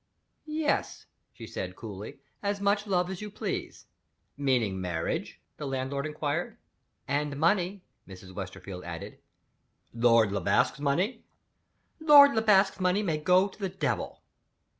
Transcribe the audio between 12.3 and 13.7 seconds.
Le Basque's money may go to the